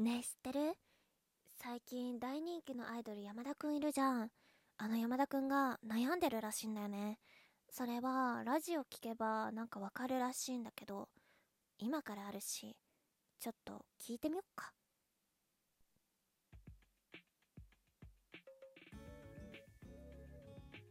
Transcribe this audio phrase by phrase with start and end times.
[0.00, 0.72] ねえ知ってる？
[1.62, 4.30] 最近大人気のアイドル山田くんいるじゃん。
[4.78, 7.18] あの山田くんが悩んでるらしいんだよね。
[7.68, 11.10] それはラジオ聞けばなんかわかるらしいんだけど
[11.78, 12.78] 今からあるし
[13.40, 14.72] ちょっと聞いてみよっか。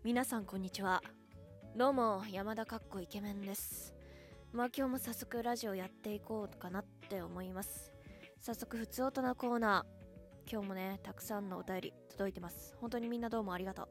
[0.04, 1.02] 皆さんこんにちは。
[1.76, 3.96] どうも山田かっこイケメンです。
[4.54, 7.92] まあ今日も早速ラジオやっていこうかなって思います。
[8.42, 10.52] 早速普通大人コーナー。
[10.52, 12.74] 今日もねたくさんのお便り届いてます。
[12.80, 13.88] 本当にみんなどうもありがとう。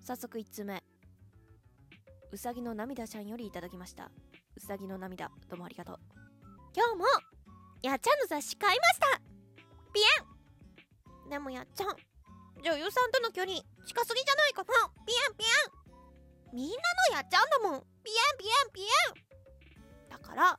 [0.00, 0.82] 早速1つ目。
[2.32, 4.10] うさぎの涙ちゃんよりいただきました。
[4.56, 5.98] うさぎの涙どうもありがとう。
[6.74, 7.04] 今日も
[7.82, 9.06] やっちゃんの雑誌買いました。
[9.94, 11.88] ピエンでもやっちゃん
[12.62, 13.52] 女優さんとの距離
[13.86, 14.66] 近すぎじゃないかな。
[15.06, 15.48] ピエンピエ
[16.52, 16.74] ンみんな
[17.10, 17.80] のやっちゃんだもん。
[18.02, 20.58] ピエンピエンピエンだから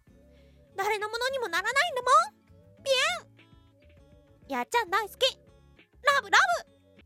[0.77, 2.40] 誰のものにもならないんだもん。
[2.83, 4.51] ピエン。
[4.51, 5.37] やっちゃん大好き。
[6.03, 7.01] ラブラブ。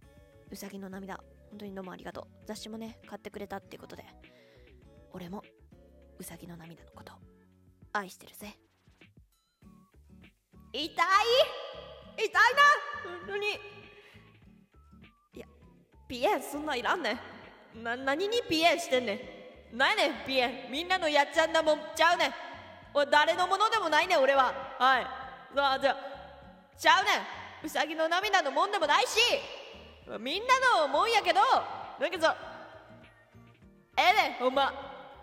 [0.51, 1.15] うさぎの涙。
[1.49, 2.27] 本当にどうもありがとう。
[2.45, 4.05] 雑誌もね買ってくれたってことで。
[5.13, 5.43] 俺も
[6.19, 7.13] うさぎの涙のこと
[7.93, 8.57] 愛してるぜ。
[10.73, 10.87] 痛い。
[10.87, 12.39] 痛いな。
[13.19, 13.47] 本当に。
[15.35, 15.47] いや
[16.07, 17.19] ピエンそんないらんね。
[17.77, 19.77] んな何にピエンしてんねん。
[19.77, 20.71] ないねんピエン。
[20.71, 22.33] みんなのやっちゃんだもんちゃうねん。
[22.93, 24.53] 俺誰のものでもないねん俺は。
[24.79, 25.24] はい。
[25.55, 25.95] さあじゃ
[26.77, 27.11] ちゃうね
[27.63, 27.65] ん。
[27.65, 29.17] うさぎの涙のもんでもないし
[30.19, 31.39] みんなのもんやけど
[31.97, 32.27] だけど
[33.97, 34.73] ええねんほんま。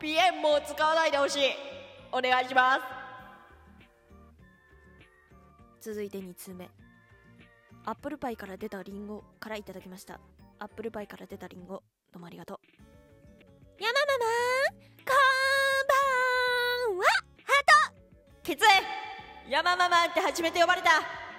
[0.00, 1.40] ピエンもう使わないでほしい。
[2.10, 2.78] お願いしま
[5.80, 5.90] す。
[5.90, 6.70] 続いて2通目。
[7.84, 10.18] アップルパイから出たリンゴからいただきました。
[10.58, 12.58] アップルパイから出たリンゴどうもありがとう。
[13.78, 14.24] 山ママ
[15.04, 15.12] こ
[16.88, 18.00] んばんはハート。
[18.42, 18.66] きつい
[19.48, 20.90] 山ママって初めて呼ばれた。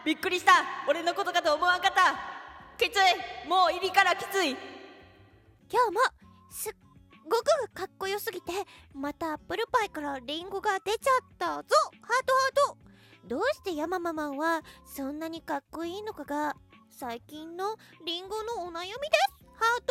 [0.06, 0.52] びっくりした。
[0.88, 2.16] 俺のことかと思わんかった。
[2.78, 3.48] きつい。
[3.48, 4.52] もう入りからきつい。
[4.52, 4.58] 今
[5.88, 6.00] 日も
[6.52, 6.74] すっ
[7.24, 8.52] ごくかっこよすぎて
[8.94, 11.54] またアップルパイからリンゴが出ちゃったぞ。
[11.54, 12.34] ハート
[12.68, 12.78] ハート。
[13.28, 16.56] どうしてヤママはそんなにかっこいいのかが
[16.90, 19.00] 最近のリンゴのお悩みです。
[19.56, 19.84] ハー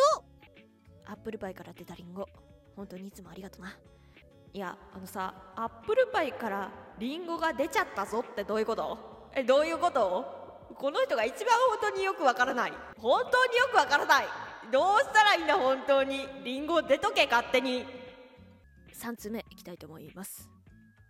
[1.05, 1.11] ト。
[1.11, 2.27] アップルパイから出たリンゴ。
[2.75, 3.75] 本当にいつもありがとな
[4.53, 9.31] いやあのさアップルパイからリンゴが出ちゃったぞってどういうこと？
[9.35, 10.67] えどういうこと？
[10.77, 12.73] この人が一番本当によくわからない。
[12.97, 14.25] 本当によくわからない。
[14.71, 17.85] どうしたらいいんだ本当にリンゴ出とけ勝手に。
[18.93, 20.47] 3つ目いきたいと思います。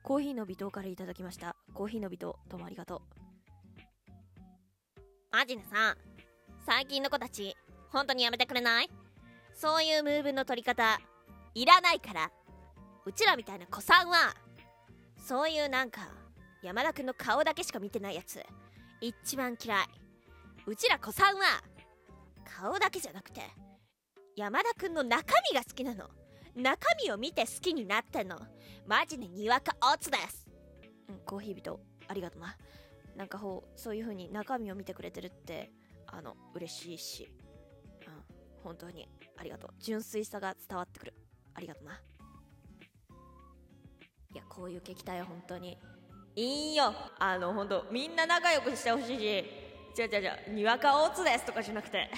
[0.04, 1.58] コーヒーの微糖からいただきました。
[1.74, 3.02] コーヒーの微糖どうもありがとう。
[5.32, 5.98] マジでさ
[6.66, 7.58] 最近の子たち
[7.92, 8.90] 本当にやめてくれない？
[9.54, 10.98] そういうムーブの取り方
[11.56, 12.32] いらないから。
[13.06, 14.34] うちらみたいな子さんは
[15.18, 16.02] そういうなんか
[16.62, 18.42] 山田くんの顔だけしか見てないやつ。
[19.02, 19.86] 一番嫌い。
[20.66, 21.62] うちら子さんは
[22.46, 23.42] 顔だけじゃなくて
[24.38, 26.10] 山田くんの中身が好きなの。
[26.56, 28.40] 中身を見て好きになってんの。
[28.88, 30.48] マジでにわかオツです。
[31.10, 32.56] うんコーヒー人ありがとな。
[33.18, 35.72] なんかほうそういう風に中身を見てくれてるって
[36.08, 37.30] あの嬉しいし。
[38.08, 38.24] うん
[38.64, 39.72] 本当にありがとう。
[39.80, 41.14] 純粋さが伝わってくる。
[41.54, 42.00] ありがとな。
[44.34, 45.78] いやこういう撃退は本当に。
[46.36, 46.94] いいよ。
[47.20, 49.24] あの本当みんな仲良くしてほしいし。
[49.96, 52.10] 違う違う違うにわかオツですとかじゃなくて。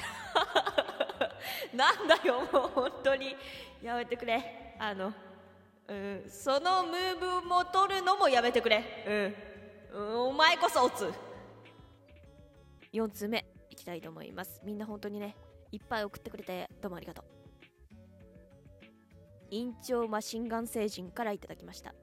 [1.76, 3.36] なんだよもう本当に。
[3.82, 4.76] やめてくれ。
[4.80, 5.14] あの
[5.88, 9.36] うんそのムーブも取るのもやめてくれ。
[9.94, 11.12] うん、お前こそオツ。
[12.94, 14.62] 4つ目いきたいと思います。
[14.64, 15.36] みんな本当にね
[15.72, 17.35] いっぱい送ってくれてどうもありがとう。
[19.52, 21.94] 院長マシンガン星人からいただきました。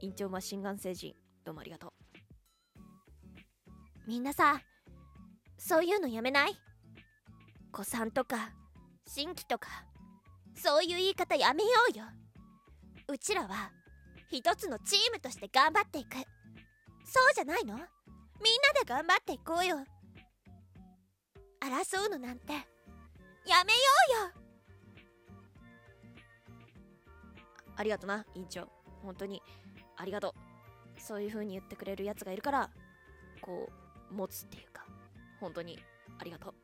[0.00, 1.14] 院長マシンガン星人
[1.44, 1.92] どうもありがとう。
[4.06, 4.60] みんなさ
[5.58, 6.56] そういうのやめない？
[7.70, 8.50] 子さんとか
[9.06, 9.68] 新規とか
[10.54, 12.04] そういう言い方やめようよ。
[13.08, 13.70] うちらは
[14.30, 16.14] 一つのチームとして頑張っていく。
[17.04, 17.74] そうじゃないの？
[17.74, 19.76] みんなで頑張っていこうよ。
[21.60, 22.58] 争うのなんてや
[23.64, 23.89] めよう
[27.80, 28.68] ありがとな委員長。
[29.02, 29.40] 本当に。
[29.96, 30.34] ありがと
[30.98, 31.00] う。
[31.00, 32.68] そういう風に言ってくれるやつがいるから
[33.40, 33.70] こ
[34.10, 34.84] う持つっていうか。
[35.40, 35.78] 本当に。
[36.18, 36.54] ありがとう。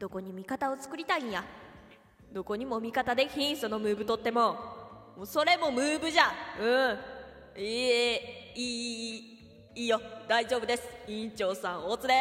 [0.00, 1.44] どこに味方を作りたいんや。
[2.32, 4.54] どこにも味方できんそのムーブ取っても。
[5.16, 6.32] もうそれもムーブじゃ。
[6.60, 7.62] うん。
[7.62, 9.18] いいいい
[9.76, 10.00] いいよ。
[10.26, 10.82] 大丈夫です。
[11.06, 12.14] 委員長さん大津で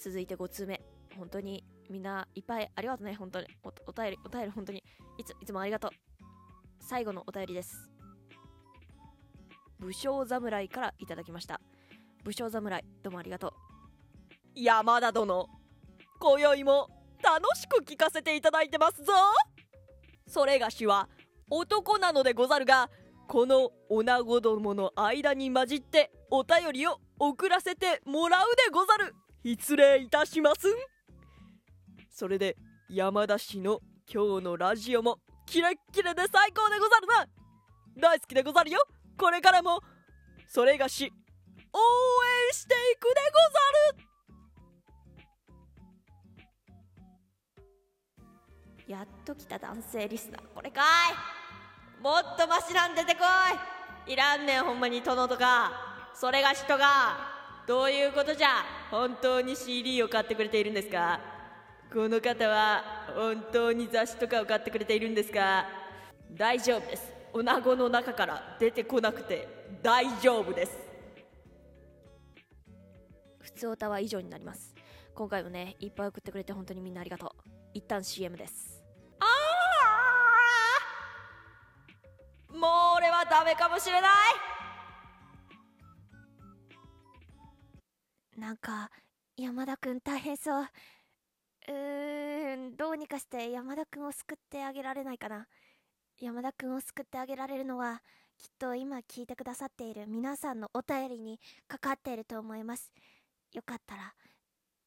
[0.00, 0.08] す。
[0.10, 0.83] 続いて5通目
[1.16, 3.46] 本当にみんないっぱいありがとうね本当に。
[3.62, 4.82] おお便りお便り本当に。
[5.18, 5.90] いついつもありがとう。
[6.80, 7.90] 最後のお便りです。
[9.78, 11.60] 武将侍からいただきました。
[12.24, 13.52] 武将侍どうもありがとう。
[14.54, 15.48] 山田殿
[16.20, 16.88] 今宵も
[17.22, 19.12] 楽しく聞かせていただいてますぞ。
[20.26, 21.08] それがしは
[21.50, 22.88] 男なのでござるが
[23.28, 29.14] この女子どもの間に混じってお便りを送らせてもらうでござる。
[29.44, 30.68] 失礼いたします。
[30.68, 30.93] ん
[32.14, 32.56] それで
[32.88, 37.26] 山田氏の今日のラジオもキレッキレで最高でござるな。
[38.08, 38.78] 大好きでござるよ。
[39.18, 39.80] これからも
[40.46, 41.12] それがし
[41.72, 41.78] 応
[42.48, 43.20] 援していくで
[48.78, 48.92] ござる。
[48.92, 50.42] やっと来た男性リスナー。
[50.54, 52.00] これかい。
[52.00, 53.22] もっとマシなん出てこ
[54.06, 54.12] い。
[54.12, 55.72] いらんねんほんまに殿とか。
[56.14, 57.32] それが人が。
[57.66, 58.62] どういうことじゃ。
[58.92, 61.33] 本当に CD を買ってくれているんですか。
[61.94, 62.82] この方は
[63.14, 65.64] 本当に雑誌とかを買ってくれているんですか
[66.32, 67.12] 大丈夫です。
[67.32, 69.46] 女子の中から出てこなくて
[69.80, 70.76] 大丈夫です。
[73.38, 74.74] 普通歌は以上になります。
[75.14, 77.30] 今回もねいっぱい送ってくれて本当にみんなありがとう。
[77.74, 78.82] 一旦 CM です。
[79.20, 79.24] あ
[82.50, 84.08] あもう俺はダメかもしれな
[88.36, 88.40] い!
[88.40, 88.90] なんか
[89.36, 90.66] 山田くん大変そう
[91.68, 95.46] うーんどうにかして山田くんを救ってあげられないかな。
[96.20, 98.02] 山田くんを救ってあげられるのは
[98.38, 102.92] きっと今聞いてくださっている皆さんのお便りにかかっていると思います。
[103.52, 104.14] よかったら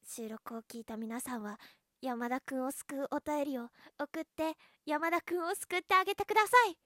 [0.05, 1.59] 収録を聞いた皆さんは
[2.01, 3.69] 山田くんを救うお便りを
[3.99, 4.53] 送って
[4.85, 6.77] 山田くんを救ってあげてください。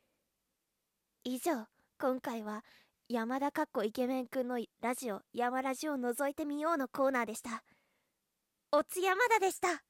[1.23, 1.65] 以上
[1.99, 2.63] 今回は
[3.09, 7.63] 山田かっこイケメンくんのラジオ山ラジオを覗いてみようのコーナーでした。
[8.73, 9.83] おつやまだでした。